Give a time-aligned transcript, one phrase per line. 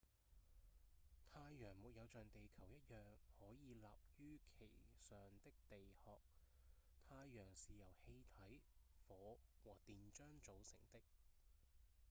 [1.31, 2.95] 太陽沒有像地球一樣
[3.37, 3.85] 可以立
[4.17, 4.67] 於其
[4.99, 6.17] 上的地殼
[7.07, 8.61] 太陽是由氣體、
[9.07, 11.03] 火和電漿組成的